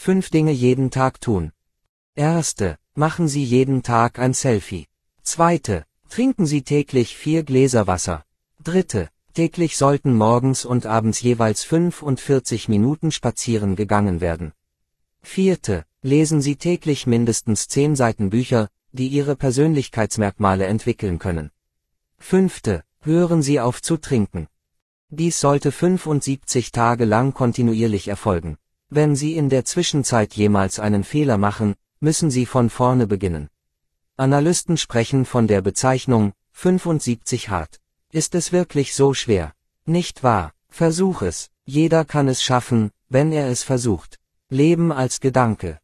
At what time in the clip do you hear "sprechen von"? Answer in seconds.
34.78-35.46